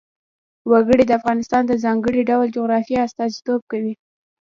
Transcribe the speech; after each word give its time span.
وګړي 0.71 1.03
د 1.07 1.11
افغانستان 1.19 1.63
د 1.67 1.73
ځانګړي 1.83 2.21
ډول 2.29 2.47
جغرافیه 2.55 2.99
استازیتوب 3.07 3.61
کوي. 3.71 3.93